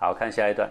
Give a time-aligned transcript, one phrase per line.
[0.00, 0.66] 好看下一段。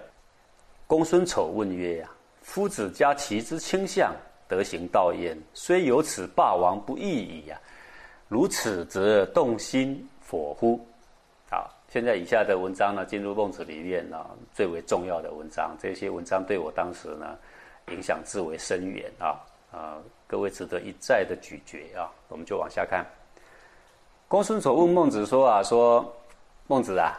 [0.88, 2.10] 公孙丑问曰：“呀，
[2.42, 4.12] 夫子家齐之倾向，
[4.48, 7.56] 德行道焉，虽有此霸王不义矣呀！
[8.28, 10.84] 如此则动心否乎？”
[11.48, 15.78] 好，现在以下的文章呢，进入孟子里面呢最为重要的文章。
[15.80, 17.38] 这些文章对我当时呢
[17.92, 19.38] 影响至为深远啊
[19.72, 19.98] 啊！
[20.26, 22.10] 各位值得一再的咀嚼啊！
[22.30, 23.06] 我们就往下看。
[24.28, 26.04] 公孙丑问孟子说：“啊，说
[26.66, 27.14] 孟子啊，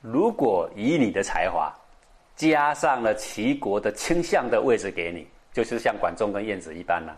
[0.00, 1.72] 如果以你的才华。”
[2.38, 7.12] 加上了齐国的倾向的位置给你，就是像管仲跟晏子一般了。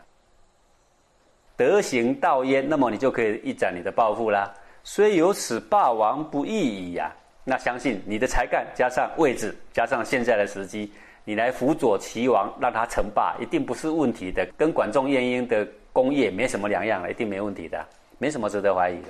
[1.59, 4.51] 德行道焉，那么你就可以一展你的抱负啦。
[4.83, 7.15] 虽有此霸王不义矣呀，
[7.45, 10.91] 那相信你的才干加上位置加上现在的时机，
[11.23, 14.49] 你来辅佐齐王让他称霸，一定不是问题的。
[14.57, 19.09] 跟管仲、晏婴的功业没什么两样了，一定没问题的，没什么值得怀疑的。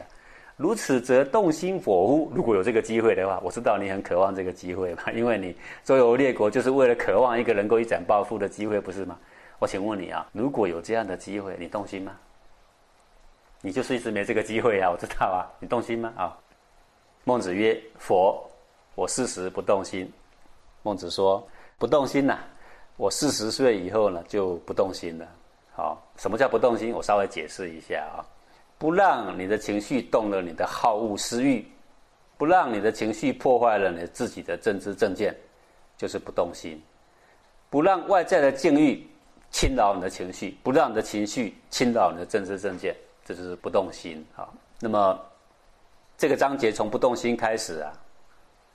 [0.61, 2.31] 如此则动心火乎？
[2.35, 9.19] 如果有这个机会的话，我知道你很渴望这个机会嘛， 因为你周游列国就是为了渴望一个能够一展抱负的机会，不是吗？
[9.59, 12.13] 我请问你啊，如果有这样的机会，你动心吗？
[13.63, 16.13] 你就是一直没这个机会啊，我知道啊，你动心吗？
[16.15, 16.37] 啊，
[17.25, 18.47] 孟子曰：“佛，
[18.95, 20.13] 我四十不动心。”
[20.85, 21.43] 孟子说
[21.79, 22.39] ：“不动心呐，
[22.99, 25.27] 我四十岁以后呢就不动心了。”
[25.75, 26.93] 好，什么叫不动心？
[26.93, 28.21] 我稍微解释一下啊。
[28.81, 31.63] 不让你的情绪动了你的好恶私欲，
[32.39, 35.37] 不让你的情绪破坏了你自己的政治正见，
[35.99, 36.79] 就是不动心；
[37.69, 39.07] 不让外在的境遇
[39.51, 44.49] 侵扰你的情绪，不让你的情绪侵扰你的政治正见，这就是不动心啊。
[44.81, 45.21] 那么
[46.17, 47.93] 这个章节从不动心开始啊，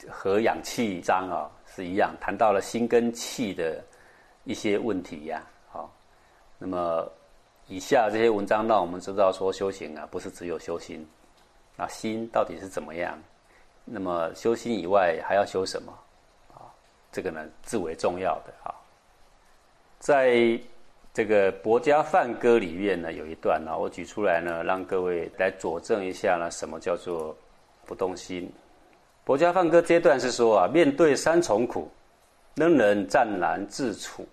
[0.08, 3.84] 和养气章啊是一样，谈到了心跟气的
[4.44, 5.44] 一些问题呀。
[5.68, 5.92] 好，
[6.60, 7.12] 那么。
[7.68, 11.08] 以下这些文章让我们知道说修行啊，不是只有修心，
[11.78, 13.18] 啊心到底是怎么样？
[13.84, 15.92] 那么修心以外还要修什么？
[16.54, 16.70] 啊，
[17.12, 18.74] 这个呢至为重要的啊。
[20.00, 20.60] 在
[21.14, 27.36] 这个《博家梵歌》里面呢，有一段呢，我举出来呢，让各位来佐证一下呢，什么叫做
[27.86, 28.44] 不动心？
[29.24, 31.90] 《博家梵歌》这段是说啊，面对三重苦，
[32.54, 34.28] 能人湛然自处。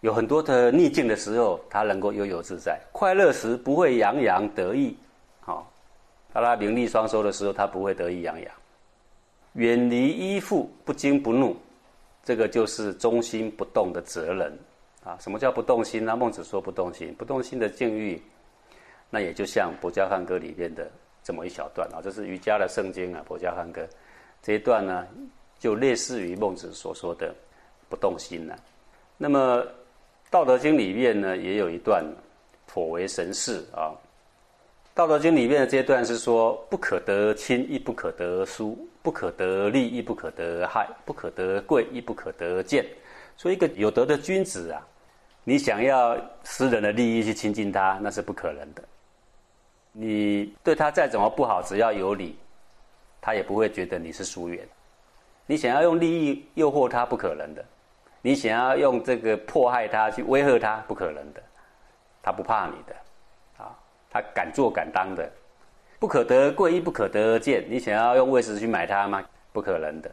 [0.00, 4.96] 有很多的逆境的时候，他能够悠游自在；快乐时不会洋洋得意，
[5.40, 5.68] 好，
[6.32, 8.48] 当他名利双收的时候，他不会得意洋洋。
[9.54, 11.56] 远离依附，不惊不怒，
[12.22, 14.56] 这个就是中心不动的责任
[15.02, 15.18] 啊。
[15.20, 16.14] 什么叫不动心呢？
[16.14, 18.22] 孟子说不动心，不动心的境遇，
[19.10, 20.88] 那也就像《博家梵歌》里面的
[21.24, 23.82] 这么一小段啊，这是瑜伽的圣经啊，《博家梵歌》
[24.42, 25.08] 这一段呢，
[25.58, 27.34] 就类似于孟子所说的
[27.88, 28.56] 不动心了。
[29.16, 29.60] 那么。
[30.30, 32.04] 《道德经》里面呢，也有一段
[32.66, 33.88] 颇为神事啊。
[34.94, 42.84] 《道德经》里面的这段是说：不可得亲，亦不可得疏；不可得利，亦不可得害；不可得贵，亦不可得贱。
[43.38, 44.86] 说一个有德的君子啊，
[45.44, 48.82] 你想要私人的利益去亲近他，那是不可能的。
[49.92, 52.36] 你对他再怎么不好，只要有理，
[53.20, 54.68] 他也不会觉得你是疏远。
[55.46, 57.64] 你想要用利益诱惑他，不可能的。
[58.20, 61.42] 你想要用这个迫害他去威吓他，不可能的，
[62.22, 62.94] 他不怕你的，
[63.56, 63.78] 啊，
[64.10, 65.30] 他敢做敢当的，
[66.00, 67.64] 不可得贵亦不可得而贱。
[67.68, 69.24] 你想要用位置去买他吗？
[69.52, 70.10] 不可能的，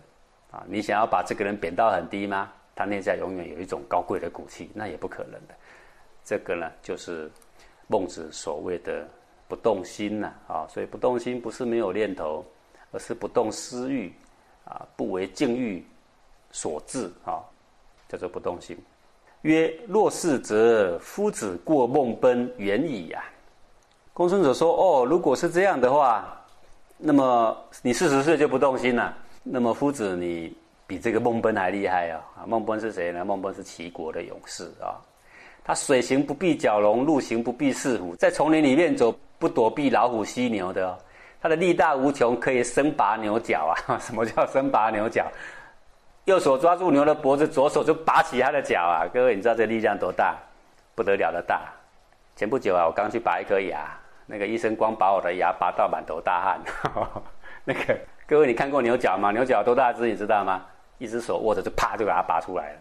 [0.51, 2.51] 啊，你想要把这个人贬到很低吗？
[2.75, 5.55] 他内在永远有一种高贵的骨气，那也不可能的。
[6.23, 7.31] 这个呢，就是
[7.87, 9.07] 孟子所谓的
[9.47, 12.45] 不动心呐，啊，所以不动心不是没有念头，
[12.91, 14.13] 而是不动私欲，
[14.65, 15.85] 啊，不为境遇
[16.51, 17.43] 所致，啊。
[18.15, 18.77] 叫做不动心。
[19.41, 23.23] 曰：若是则夫子过梦奔远矣呀。
[24.13, 26.41] 公孙者说：哦，如果是这样的话，
[26.97, 29.13] 那么你四十岁就不动心了。
[29.43, 30.55] 那么夫子你
[30.87, 32.21] 比这个孟奔还厉害啊！
[32.37, 33.25] 啊，孟奔是谁呢？
[33.25, 34.95] 孟奔是齐国的勇士啊。
[35.63, 40.97] 他水行不避蛟龙，陆行不避四虎，在丛林里面走不躲避老虎、犀牛的。
[41.41, 43.99] 他的力大无穷，可以伸拔牛角啊！
[44.01, 45.29] 什么叫伸拔牛角？
[46.25, 49.05] 右手抓住牛的脖子，左手就拔起它的脚啊！
[49.13, 50.35] 各位，你知道这力量多大？
[50.95, 51.71] 不得了的大！
[52.35, 53.95] 前不久啊，我刚去拔一颗牙，
[54.25, 56.59] 那个医生光把我的牙拔到满头大汗。
[57.63, 57.97] 那个
[58.27, 59.31] 各位，你看过牛角吗？
[59.31, 60.07] 牛角多大只？
[60.07, 60.65] 你知道吗？
[60.97, 62.79] 一只手握着就啪就把它拔出来了。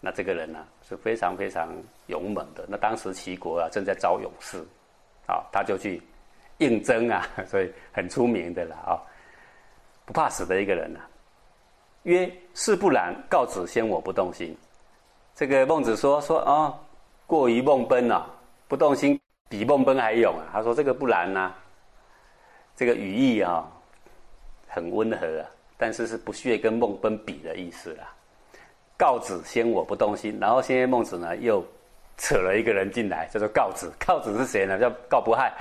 [0.00, 1.74] 那这个人呢是非常非常
[2.08, 2.66] 勇猛的。
[2.68, 4.58] 那当时齐国啊正在招勇士，
[5.26, 6.02] 啊，他就去
[6.58, 9.00] 应征啊，所以很出名的了啊，
[10.04, 11.00] 不怕死的一个人呢。
[12.04, 14.56] 曰：是不然，告子先我不动心。
[15.34, 16.72] 这个孟子说说啊，
[17.26, 18.24] 过于梦奔了，
[18.68, 20.46] 不动心比梦奔还勇啊。
[20.52, 21.52] 他说这个不然呐，
[22.76, 23.66] 这个语义啊
[24.68, 28.04] 很温和啊，但是是不屑跟孟奔比的意思啦。
[28.96, 31.64] 告子先我不动心，然后现在孟子呢又
[32.16, 33.92] 扯了一个人进来，叫做告子。
[33.98, 34.78] 告子是谁呢？
[34.78, 35.52] 叫告不害。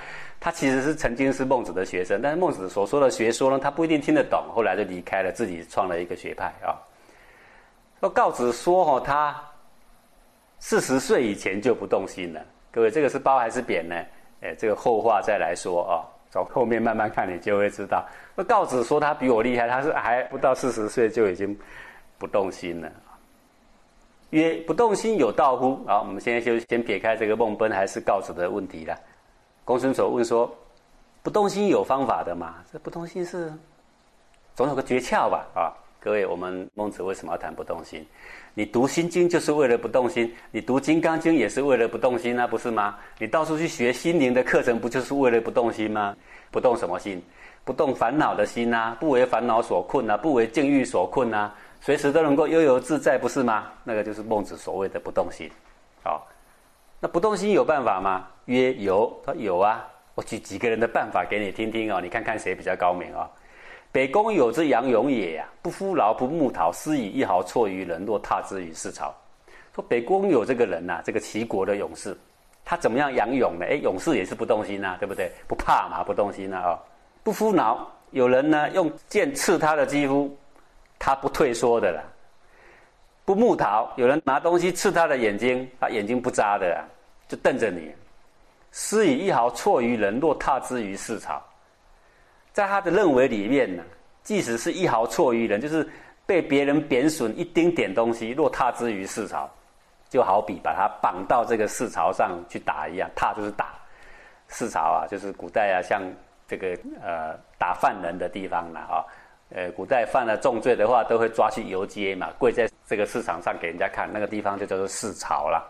[0.44, 6.75] 他其实是曾经是孟子的学生，但是孟子所说的学说呢，他不一定听得懂，后来就离开了，自己创了一个学派啊。
[8.01, 9.42] 说告子说哦，他
[10.60, 12.42] 四十岁以前就不动心了。
[12.74, 13.95] 各位，这个是褒还是贬呢？
[14.42, 18.06] 哎，这个后话再来说啊，从后面慢慢看，你就会知道。
[18.36, 21.57] 那告子说他比我厉害，他是还不到四十岁就已经
[22.18, 22.92] 不动心了。
[24.31, 25.81] 曰：不动心有道乎？
[25.88, 28.94] 好，我们现在就先撇开这个孟奔还是告子的问题了。
[29.65, 30.54] 公孙丑问说
[31.24, 32.56] ：“不动心有方法的嘛？
[32.71, 33.51] 这不动心是
[34.56, 35.48] 总有个诀窍吧？
[35.56, 35.71] 啊，
[36.01, 38.06] 各位，我们孟子为什么要谈不动心？
[38.54, 42.98] 你读《心经》就是为了不动心，你读《金刚经》也是为了不动心啊，不是吗？
[43.18, 46.13] 你到处去学心灵的课程，不就是为了不动心吗？
[46.51, 47.24] 不动什么心？
[47.63, 51.50] 不动烦恼的心呐，不为烦恼所困呐，不为境遇所困呐，
[51.80, 53.71] 随时都能够悠游自在，不是吗？
[53.86, 55.50] 那个就是孟子所谓的不动心。
[57.03, 59.85] 那不动心有办法吗？”曰有，他有啊。
[60.15, 63.29] 我举几个人的办法给你听听哦，你看看谁比较高明啊？
[63.91, 69.13] 北宫有之杨勇也呀，不夫劳不木陶，施以一毫错于人，若踏之于市朝。
[69.75, 72.17] 说北宫有这个人呐，这个齐国的勇士，
[72.63, 73.65] 他怎么样杨勇呢？
[73.69, 75.29] 哎，勇士也是不动心呐，对不对？
[75.45, 76.79] 不怕嘛，不动心呐啊。
[77.21, 80.33] 不夫挠，有人呢用剑刺他的肌肤，
[80.97, 82.01] 他不退缩的啦。
[83.25, 86.84] 不木桃，有人拿东西刺他的眼睛，他眼睛不眨的，
[87.28, 87.92] 就瞪着你。
[88.72, 91.42] 施以一毫错于人，若踏之于市草，
[92.52, 93.84] 在他的认为里面呢，
[94.24, 95.88] 即使是一毫错于人，就是
[96.25, 99.50] 被别人贬损一丁点东西，若踏之于市草，
[100.10, 103.74] 就好比把他绑到这个市槽上去打一样，踏就是打，
[104.50, 106.02] 市槽啊，就是古代啊，像
[106.48, 109.06] 这个呃打犯人的地方了啊，
[109.55, 115.63] 呃，古代犯了重罪的话，都会抓去游街嘛，跪在这个市场上给人家看，那个地方就叫做市朝了。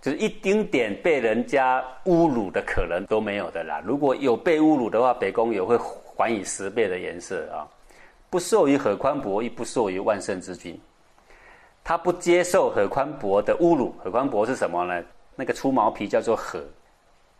[0.00, 3.82] 就是一丁点被人家侮辱的可能都没有的啦。
[3.84, 7.66] 如果有被侮辱的话，北宫也会还以十倍的颜色啊！
[8.30, 10.78] 不受于何宽伯，亦不受于万圣之君。
[11.82, 13.94] 他不接受何宽伯的侮辱。
[14.02, 15.02] 何宽伯是什么呢？
[15.34, 16.62] 那个粗毛皮叫做何，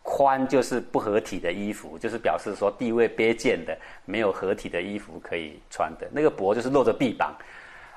[0.09, 6.07] 宽就是不合体的衣服，就是表示说地位卑贱的，没有合体的衣服可以穿的。
[6.11, 7.35] 那个帛就是露着臂膀，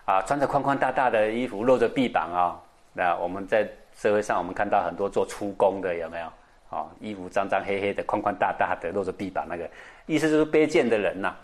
[0.05, 2.61] 啊，穿着宽宽大大的衣服，露着臂膀啊。
[2.93, 3.69] 那我们在。
[3.93, 6.27] 社会上，我们看到很多做出工的，有没有？
[6.71, 9.69] 哦，衣服脏脏黑黑的，宽宽大大的，露着臂膀，那个
[10.07, 11.35] 意思就是卑贱的人呐。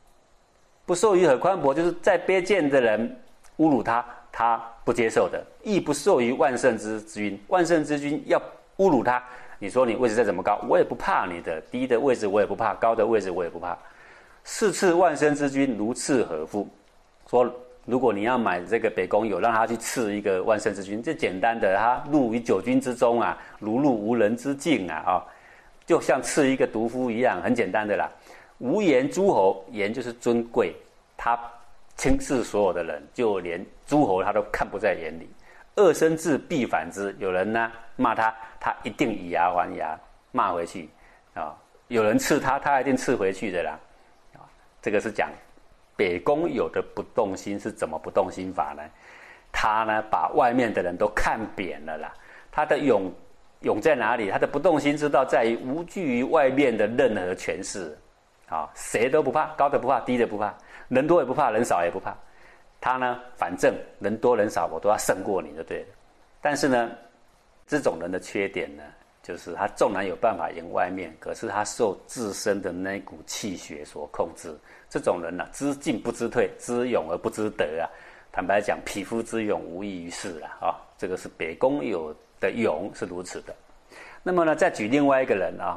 [0.86, 3.14] 不受于很宽薄，就是在卑贱的人
[3.58, 4.02] 侮辱他，
[4.32, 5.44] 他不接受的。
[5.64, 8.40] 亦不受于万圣之君，万圣之君要
[8.78, 9.22] 侮辱他，
[9.58, 13.76] 你说你位置再怎么高，我也不怕你的低的位置，我也不怕高的位置，我也不怕。
[14.44, 16.68] 是次万圣之君，如刺何夫？
[17.28, 17.50] 说。
[17.88, 25.22] 如果你要买这个北宫有，让他去刺一个万圣之君，这简单的，他入于九军之中啊，如入无人之境啊，啊，
[25.86, 28.10] 就像刺一个毒夫一样，很简单的啦。
[28.58, 30.74] 无言诸侯，言就是尊贵，
[31.16, 31.38] 他
[31.96, 35.30] 轻视所有的人，就连诸侯他都看不在眼里。
[35.76, 39.98] 恶生至必反之，有人呢骂他，他一定以牙还牙，
[40.32, 40.88] 骂回去
[41.34, 41.56] 啊。
[41.88, 43.78] 有人刺他，他一定刺回去的啦。
[44.34, 44.44] 啊，
[44.82, 45.30] 这个是讲。
[45.98, 48.82] 北宫有的不动心是怎么不动心法呢？
[49.50, 52.12] 他呢把外面的人都看扁了啦。
[52.52, 53.10] 他的勇
[53.60, 54.30] 勇在哪里？
[54.30, 57.96] 他的不动心之道在于无惧于外面的任何权势，
[58.46, 60.54] 啊，谁都不怕，高的不怕，低的不怕，
[60.88, 62.14] 人多也不怕，人少也不怕。
[62.80, 65.86] 他呢，反正人多人少，我都要胜过你就对了。
[66.40, 66.90] 但是呢，
[67.66, 68.82] 这种人的缺点呢？
[69.22, 74.56] 就是他纵然有办法赢外面，可是他受自身的那股气血所控制。
[74.88, 77.90] 这种人呢，知进不知退，知勇而不知得啊。
[78.30, 80.78] 坦白讲，匹夫之勇无异于事了啊。
[80.96, 83.52] 这个是北宫有的勇是如此的。
[84.22, 85.76] 那么呢，再举另外一个人啊，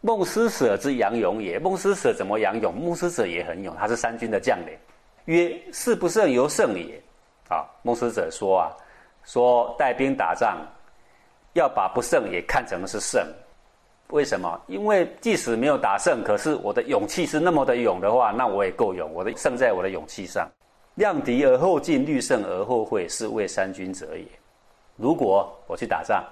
[0.00, 1.60] 孟施舍之杨勇也。
[1.60, 2.74] 孟施舍怎么杨勇？
[2.74, 4.76] 孟施舍也很勇，他是三军的将领。
[5.28, 7.00] 曰：是不胜犹胜也。
[7.48, 8.72] 啊，孟施舍说啊，
[9.24, 10.58] 说带兵打仗。
[11.54, 13.26] 要把不胜也看成是胜，
[14.10, 14.60] 为什么？
[14.68, 19.10] 因为即使没有打胜，可是我的勇气是那么的勇的话，那我也够勇。
[19.12, 20.48] 我的胜在我的勇气上。
[20.94, 24.24] 量敌而后进，虑胜而后会，是为三军者也。
[24.94, 26.22] 如果我去打仗，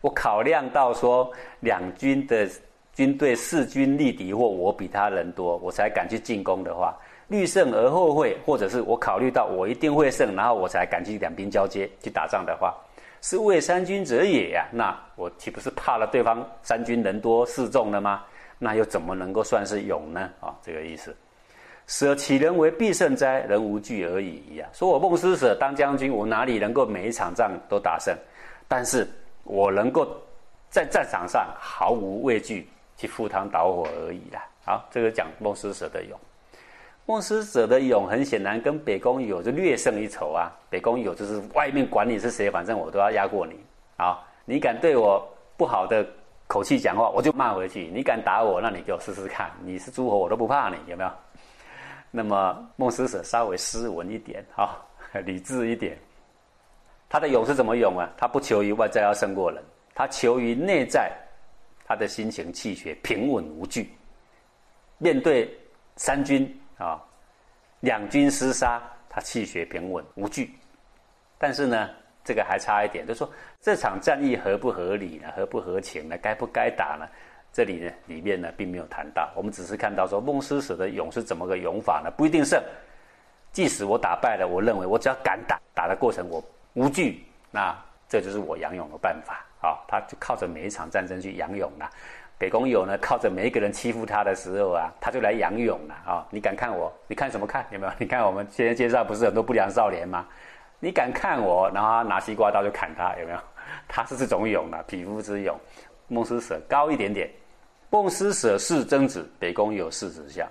[0.00, 1.30] 我考量到说
[1.60, 2.48] 两军的
[2.92, 6.98] 军队势均力敌，或我比他人多，我才敢去进攻的话，
[7.32, 12.72] 虑胜而后会，或者是我考虑到我一定会胜，然后我才敢去两兵交接去打仗的话。
[13.22, 18.22] 是为三军者也呀，那我岂不是怕了对方三军人多势众了吗？
[18.58, 20.28] 那又怎么能够算是勇呢？
[20.40, 21.14] 啊，这个意思。
[21.86, 23.40] 舍其人为必胜哉？
[23.40, 24.66] 人无惧而已呀。
[24.72, 28.16] 说我孟施舍当将军，我哪里能够每一场仗都打胜？
[28.68, 29.06] 但是
[29.44, 30.06] 我能够
[30.68, 34.44] 在战场上毫无畏惧去赴汤蹈火而已啦。
[34.64, 36.18] 好，这个讲孟施舍的勇。
[37.06, 40.50] 孟施舍的勇，很显然跟北宫有就略胜一筹啊。
[40.70, 43.58] 北宫有就是外面管你是谁，反正我都要压过你。
[43.96, 46.06] 好，你敢对我不好的
[46.46, 47.90] 口气讲话，我就骂回去。
[47.92, 49.50] 你敢打我，那你给我试试看。
[49.64, 51.10] 你是诸侯，我都不怕你，有没有？
[52.10, 54.80] 那么孟施舍稍微斯文一点，哈，
[55.24, 55.98] 理智一点。
[57.08, 58.08] 他的勇是怎么勇啊？
[58.16, 59.62] 他不求于外在要胜过人，
[59.94, 61.10] 他求于内在，
[61.84, 63.92] 他的心情气血平稳无惧。
[64.98, 65.50] 面对
[65.96, 66.48] 三军
[66.82, 67.00] 啊，
[67.80, 70.54] 两军厮杀，他气血平稳无惧。
[71.38, 71.90] 但是呢，
[72.24, 75.30] 这个还差一点，就是说这场战役合不合理呢？
[75.36, 76.16] 合不合情呢？
[76.18, 77.08] 该不该打呢？
[77.52, 79.30] 这里呢，里面呢，并没有谈到。
[79.36, 82.10] 我们只是看到说，孟施舍的勇是怎么个勇法呢？
[82.16, 82.62] 不一定胜。
[83.52, 87.76] 即使我打败了，我认为我只要敢打，打的过程我无惧，那
[88.08, 89.44] 这就是我养勇的办法。
[89.60, 91.88] 啊，他就靠着每一场战争去养勇了。
[92.42, 96.26] 北宫友呢， 靠着每一个人欺负他的时候啊，他就来养勇了啊！
[96.28, 96.92] 你敢看我？
[97.06, 97.64] 你看什么看？
[97.70, 97.92] 有没有？
[98.00, 100.26] 你看我们现在介绍不是很多不良少年吗？
[100.80, 101.70] 你敢看我？
[101.72, 103.38] 然后拿西瓜刀就砍他，有没有？
[103.86, 105.56] 他是这种勇啊，匹夫之勇。
[106.08, 107.30] 孟施舍高一点点。
[107.90, 110.44] 孟施舍是曾子，北宫有是子相。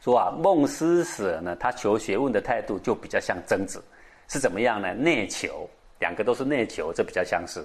[0.00, 3.80] 说啊，孟施舍呢，他求学问的态度就比较像曾子，
[4.26, 4.92] 是怎么样呢？
[4.92, 5.70] 内求，
[6.00, 7.64] 两个都是内求，这比较相似。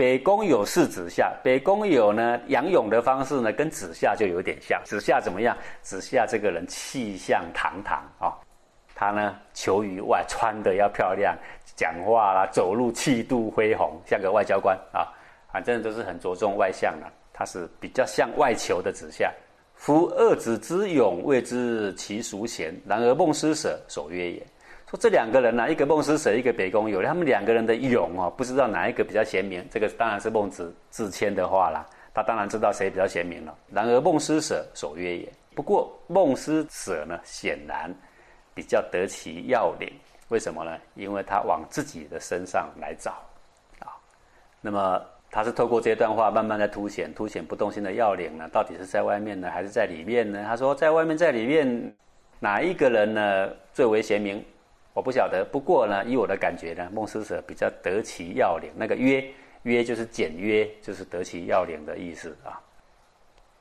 [0.00, 4.80] 北宫有是子夏，北宫有呢杨勇的方式呢，跟子夏就有点像。
[4.82, 5.54] 子夏怎么样？
[5.82, 8.32] 子夏这个人气象堂堂啊，
[8.94, 11.36] 他呢求于外，穿的要漂亮，
[11.76, 15.06] 讲话啦，走路气度恢宏，像个外交官啊，
[15.52, 17.06] 反正都是很着重外向的。
[17.34, 19.30] 他是比较像外求的子夏。
[19.74, 22.74] 夫二子之勇，谓之其孰贤？
[22.86, 24.46] 然而孟施舍所曰也。
[24.90, 29.64] 说这两个人呢，一个孟施舍，一个北宫友，他们两个人的勇哦，不知道哪一个比较贤明。
[29.70, 33.56] 这个当然是孟子自谦的话啦，他当然知道谁比较贤明了。
[33.70, 35.32] 然而孟施舍所曰也。
[35.54, 37.94] 不过孟施舍呢，显然
[38.52, 39.88] 比较得其要领。
[40.26, 40.76] 为什么呢？
[40.96, 43.12] 因为他往自己的身上来找
[43.78, 43.94] 啊。
[44.60, 45.00] 那么。
[45.32, 50.42] 他是透过这段话慢慢的凸显，凸显不动心的要领呢，到底是在外面呢，还是在里面呢？
[50.44, 51.94] 他说，在外面，在里面，
[52.40, 54.44] 哪一个人呢最为贤明？
[54.92, 55.44] 我不晓得。
[55.44, 58.70] 不过呢，以我的感觉呢，孟思舍比较得其要领。
[58.76, 59.24] 那个约
[59.62, 62.60] 约就是简约，就是得其要领的意思啊。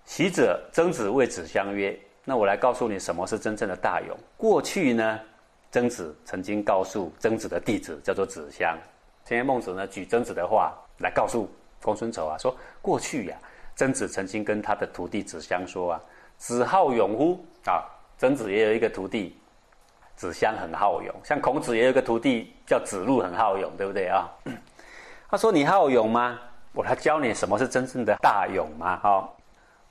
[0.06, 5.20] 习者，曾子谓子相曰：“那我来告诉你什么是真正的大勇。”过去呢，
[5.72, 8.78] 曾子曾经告诉曾子的弟子叫做子相。
[9.24, 11.50] 今天孟子呢举曾子的话来告诉。
[11.82, 13.38] 公孙丑啊，说过去呀，
[13.74, 16.02] 曾子曾经跟他的徒弟子相说啊
[16.36, 19.38] ：“子好勇乎？”啊，曾子也有一个徒弟，
[20.20, 21.16] 子相很好勇。
[21.24, 24.30] 像孔子也有一个徒弟叫子路，很好勇，对不对啊？
[25.32, 26.38] 他说：“你好勇吗？
[26.74, 29.30] 我来教你什么是真正的大勇嘛。”哈，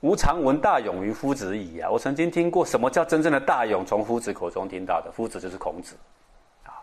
[0.01, 1.89] 吾常闻大勇于夫子矣啊！
[1.89, 5.11] 我曾经听过什么叫真正的大勇，从夫子口中听到的。
[5.11, 5.95] 夫子就是孔子
[6.63, 6.77] 啊。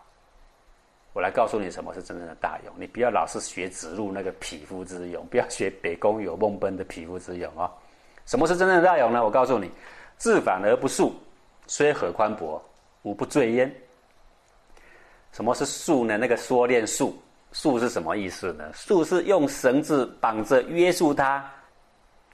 [1.13, 7.71] 我来告诉你什么是真正的大勇，你不要老是学子路那个匹夫之勇，不要学北宫有孟奔的匹夫之勇啊！
[8.25, 9.23] 什么是真正的大勇呢？
[9.23, 9.71] 我告诉你，
[10.17, 11.15] 自反而不肃，
[11.65, 12.61] 虽河宽博，
[13.07, 13.73] 无不坠焉。
[15.31, 16.17] 什么是肃呢？
[16.17, 17.17] 那个缩练肃，
[17.53, 18.69] 肃是什么意思呢？
[18.73, 21.49] 肃是用绳子绑着约束它，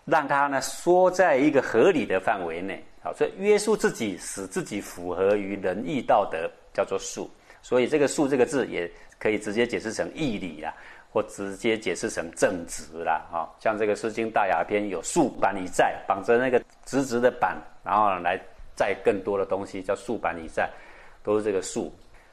[0.06, 2.84] 让它呢缩在一个合理的范围内。
[3.04, 7.30] 好，所以约束自己，使自己符合于仁义道德，叫做肃。
[7.62, 8.90] 所以这个“恕”这个字也
[9.20, 10.74] 可以直接解释成义理啦，
[11.12, 13.22] 或直接解释成正直啦。
[13.32, 18.42] 哈，像这个《诗经·大雅》篇有“束板以在”，绑着那个直直的板，然后来
[18.76, 20.70] 载更多的东西，叫“束板以载”，
[21.24, 21.90] 都是这个“恕”。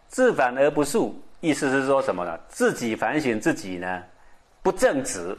[0.08, 2.38] 自反而不恕，意思是说什么呢？
[2.48, 4.02] 自己反省自己呢，
[4.62, 5.36] 不正直，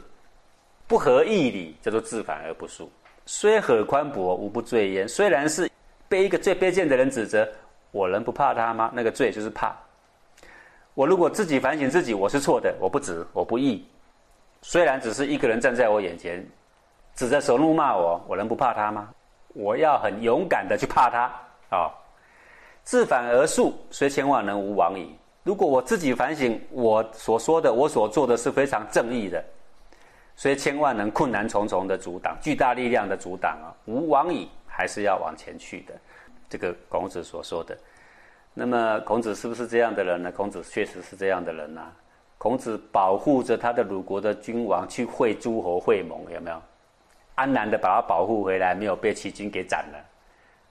[0.86, 2.88] 不合义理，叫做自反而不恕。
[3.26, 5.08] 虽很宽博，无不罪焉。
[5.08, 5.70] 虽然是
[6.08, 7.48] 被一个最卑贱的人指责。
[7.90, 8.90] 我能不怕他吗？
[8.94, 9.76] 那个罪就是怕。
[10.94, 13.86] 我如果自己反省自己，我是错的，我不直，我不义。
[14.62, 16.42] 虽然只是一个人站在我眼前，
[17.14, 19.10] 指着手怒骂我，我能不怕他吗？
[19.52, 21.90] 我要很勇敢的去怕他啊！
[22.84, 25.16] 自反而恕，虽千万人无往矣。
[25.44, 29.44] 如果我自己反省，我所说的，我所做的是非常正义的，
[30.34, 35.94] 所以千万人困难重重的阻挡，巨大力量的阻挡啊，无往矣，还是要往前去的。
[36.48, 37.76] 这个孔子所说的，
[38.54, 40.32] 那么孔子是不是这样的人呢？
[40.32, 41.92] 孔子确实是这样的人呐。
[42.38, 46.62] 孔子保护着他的鲁国的君王去会诸侯会盟，有没有？
[47.42, 49.98] 安然的把他保护回来，没有被齐军给斩了。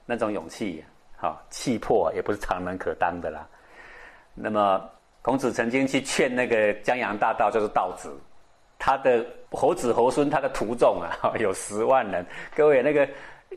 [0.05, 0.81] 那种勇气，
[1.17, 3.45] 好气魄也不是常人可当的啦。
[4.33, 4.81] 那么
[5.21, 8.09] 孔子曾经去劝那个江洋大盗，就是道子，
[8.79, 12.25] 他的猴子猴孙，他的徒众啊， 有十万人。
[12.55, 13.05] 各位，那个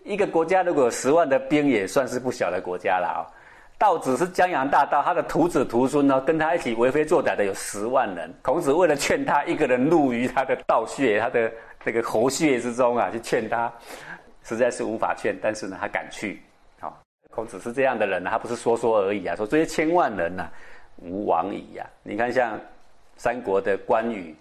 [0.03, 3.23] 一个国家如果有十万的兵，也算是不小的国家了啊。
[3.77, 8.33] 道子是江洋大盗，他的徒子徒孙呢，跟他一起为非作歹的有十万人。
[8.43, 11.51] 孔子为了劝他一个人怒于他的道穴，他的
[11.85, 13.71] 这个猴穴之中啊，去劝他，
[14.43, 16.41] 实在是无法劝，但是呢，他敢去。
[16.81, 16.99] 好，
[17.31, 20.49] 孔子是这样的人，他不是说说而已啊，说这些千万人呐，
[20.97, 21.87] 无往矣呀。
[22.03, 22.59] 你看像
[23.17, 24.35] 三国的关羽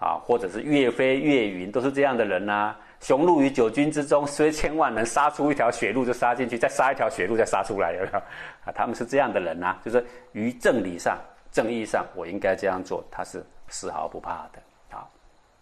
[0.00, 2.74] 啊，或者是岳飞、岳云，都是这样的人呐。
[3.00, 8.18] 雄鹿于九军之中，虽千万人，杀出一条血路就杀进去，再杀一条血路再杀出来，有没有？
[8.64, 10.02] 啊，他们是这样的人呐，就是
[10.32, 11.18] 于正理上、
[11.52, 14.62] 正义上，我应该这样做，他是丝毫不怕的。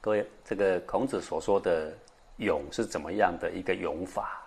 [0.04, 1.96] 各位，这个孔子所说的
[2.38, 4.42] 勇是怎么样的一个勇法？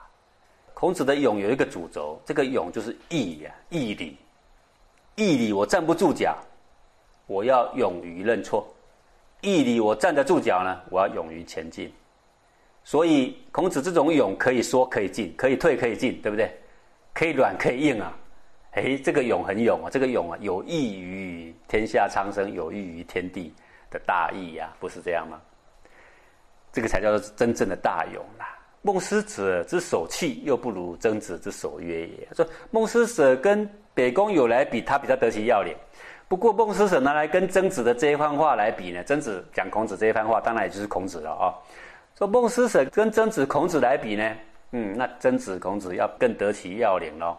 [0.73, 4.17] 孔子的勇有一个主轴，这个勇就是义呀，义理。
[5.15, 6.37] 义理我站不住脚，
[7.25, 8.65] 我要勇于认错；
[9.39, 11.89] 义理我站得住脚呢，我要勇于前进。
[12.83, 16.51] 所以孔子这种勇可以说可以进，可以退可以进，对不对？
[17.13, 18.13] 可以软可以硬啊！
[18.71, 23.53] 哎，这个勇很勇啊，这个勇啊有益于天下苍生，有益于天地
[23.95, 25.39] 的大义呀，不是这样吗？
[26.73, 28.59] 这个才叫做真正的大勇啦！
[28.81, 32.27] 孟思者之守气，又不如曾子之守约也。
[32.35, 35.73] 说孟思者跟北宫有来比，他比较得其要领。
[36.27, 41.55] 不过孟思者拿来跟曾子的这一番话来比呢，曾子讲孔子这一番话，当然也就是孔子了啊。
[42.17, 44.35] 说孟思舍跟曾子、孔子来比呢，
[44.71, 47.37] 嗯，那曾子、孔子要更得其要领喽。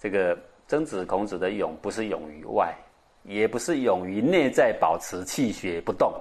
[0.00, 2.74] 这个曾子、孔子的勇，不是勇于外，
[3.22, 6.12] 也不是勇于内在保持气血不动，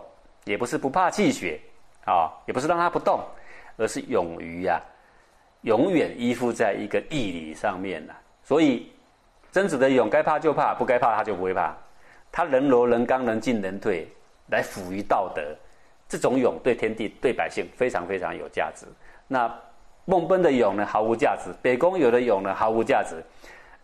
[0.45, 1.59] 也不是不怕气血
[2.05, 3.19] 啊，也不是让它不动，
[3.77, 4.81] 而是勇于呀，
[5.61, 8.13] 永远依附在一个义理上面呐。
[8.43, 8.91] 所以
[9.51, 11.75] 曾子的勇，该怕就怕，不该怕他就不会怕，
[12.31, 14.07] 他人柔、人刚、人进、人退，
[14.49, 15.41] 来辅于道德。
[16.07, 18.85] 这种勇对天地、对百姓非常非常有价值。
[19.27, 19.49] 那
[20.03, 23.23] 孟奔的勇呢，毫无价值；北宫有的勇呢，毫无价值。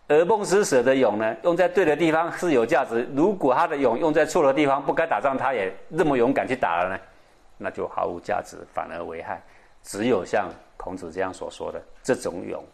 [0.08, 3.06] 而孟思舍的勇呢，用在对的地方是有价值。
[3.14, 7.00] 如果他的勇用在错的地方，不该打仗，他也那么勇敢去打了呢，
[7.56, 9.40] 那就毫无价值，反而危害。
[9.82, 12.64] 只有像孔子这样所说的这种勇，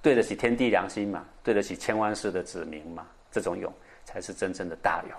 [0.00, 3.72] 对得起天地良心嘛，对得起千万世的子民嘛，这种勇
[4.04, 5.18] 才是真正的大勇。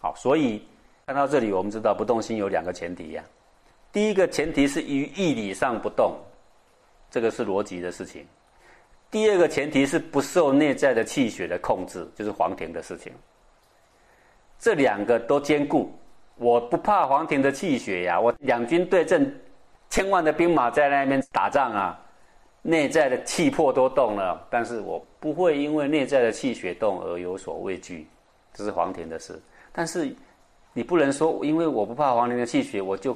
[0.00, 0.62] 好，所以。
[1.06, 3.24] 看到这里，我们知道不动心有两个前提呀。
[3.90, 6.14] 第一个前提是于义理上不动，
[7.10, 8.22] 这个是逻辑的事情；
[9.10, 13.12] 第二个前提是不受内在的气血的控制，就是黄庭的事情。
[14.58, 15.92] 这两个都兼顾，
[16.36, 18.20] 我不怕黄庭的气血呀。
[18.20, 19.34] 我两军对阵，
[19.88, 22.00] 千万的兵马在那边打仗啊，
[22.62, 28.06] 内在的气魄都动了，但是我不会因为内在的气血动而有所畏惧，
[28.54, 29.40] 这是黄庭的事。
[29.72, 30.14] 但是。
[30.72, 33.14] 你不能说，因为我不怕黄庭的气血，我就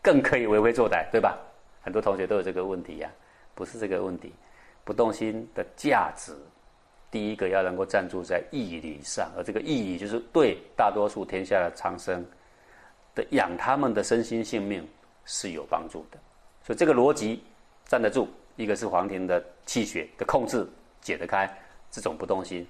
[0.00, 1.36] 更可以为非作歹，对吧？
[1.82, 3.10] 很多同学都有这个问题呀，
[3.52, 4.32] 不是这个问题。
[4.84, 6.36] 不动心的价值，
[7.10, 12.24] 第一个要能够站住在义理上，而这个义理就是对大多数天下的苍生
[13.14, 14.86] 的养他们的身心性命
[15.24, 16.18] 是有帮助的。
[16.62, 17.42] 所以这个逻辑
[17.86, 20.66] 站得住，一个是黄庭的气血的控制
[21.00, 21.52] 解得开，
[21.90, 22.66] 这种不动心。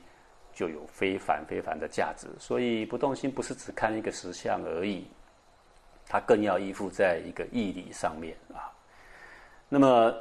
[0.56, 5.04] 就有非凡非凡的价值，所以不动心不是只看一个实相而已，
[6.06, 8.70] 它更要依附在一个义理上面啊。
[9.68, 10.14] 那么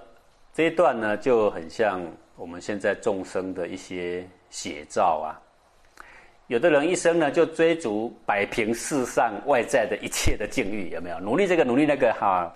[0.53, 1.99] 这一段呢，就很像
[2.35, 5.33] 我们现在众生的一些写照啊。
[6.45, 11.19] 有的人一生呢，就追逐摆平世上外在的一切的境遇，有没有？
[11.19, 12.53] 努力这个，努力那个，哈，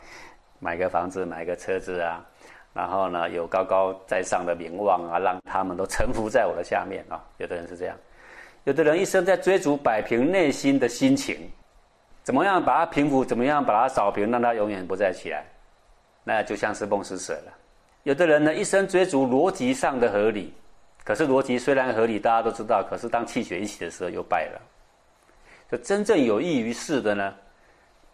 [0.60, 2.24] 买个房子，买个车子啊。
[2.72, 7.20] 然后呢，有高高在上的名望啊，让他们都臣服在我的下面啊。
[7.38, 7.98] 有的人是这样，
[8.66, 11.50] 有的人一生在追逐摆平内心的心情，
[12.22, 15.44] 怎么样把它平复，怎么样把它扫平，让它永远不再起来，
[16.24, 17.54] 那就像是梦死水了。
[18.08, 20.54] 有的人呢，一生追逐逻辑上的合理，
[21.04, 24.62] 可是逻辑虽然合理，大家都知道，可是当气血一起的时候又败了。
[25.70, 27.36] 就真正有益于事的呢，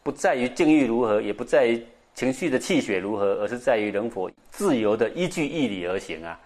[0.01, 1.86] 不在于境遇如何，也不在于。
[2.15, 6.39] 情绪的气血如何，而是在于能否自由的依据义理而行啊。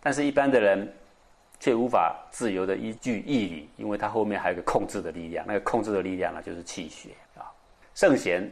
[0.00, 0.90] 但是，一般的人
[1.60, 5.44] 却无法自由的依据义理，因为他后面还有个控制的力量。
[5.46, 7.52] 那个控制的力量呢，就是气血啊。
[7.94, 8.50] 圣贤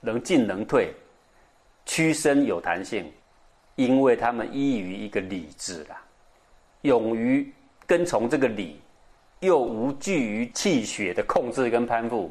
[0.00, 0.92] 能进能退，
[1.86, 3.12] 屈身有弹性，
[3.80, 6.02] 因为他们依于一个理智啦，
[6.82, 7.50] 勇于
[7.86, 8.78] 跟从这个理，
[9.38, 12.30] 又无惧于气血的控制跟攀附，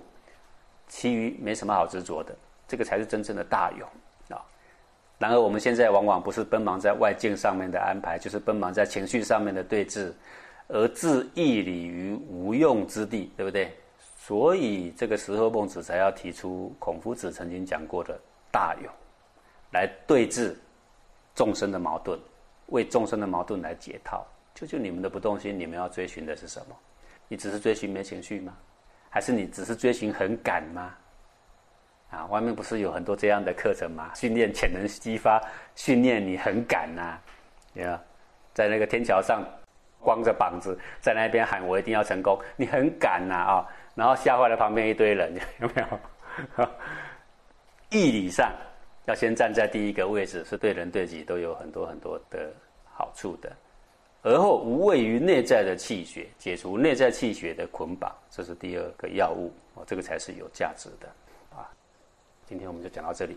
[0.88, 2.35] 其余没什么好执着的。
[2.67, 3.89] 这个才是真正的大勇
[4.29, 4.45] 啊！
[5.17, 10.13] 然而我们现在往往不是奔忙在外境上面的安排，就是奔忙在情绪上面的对峙，
[10.67, 13.75] 而置义理于无用之地，对不对？
[14.19, 18.15] 所以这个时候孟子才要提出孔夫子曾经讲过的
[18.51, 18.93] 大勇，
[19.71, 20.53] 来对峙
[21.35, 22.19] 众生的矛盾，
[22.67, 24.25] 为众生的矛盾来解套。
[24.55, 26.75] 救救你们的不动心，你们要追寻的是什么？
[27.27, 28.53] 你只是追寻没情绪吗？
[29.09, 30.93] 还是你只是追寻很赶吗？
[32.11, 34.11] 啊，外面不是有很多这样的课程吗？
[34.15, 35.41] 训练潜能激发，
[35.75, 37.17] 训练你很赶呐，
[37.73, 37.99] 你看，
[38.53, 39.43] 在那个天桥上，
[39.99, 43.67] 光着膀子在那边喊“我一定要成功”，你很赶呐啊！
[43.95, 45.85] 然后吓坏了旁边一堆人，有没
[46.57, 46.69] 有？
[47.89, 48.51] 义理上
[49.10, 52.54] 要先站在第一个位置，是对人对己都有很多很多的
[52.86, 53.52] 好处的。
[54.22, 61.08] 而后无畏于内在的气血，解除内在气血的捆绑，这是第二个药物哦，这个才是有价值的
[61.58, 61.65] 啊。
[62.45, 63.36] 今天我们就讲到这里。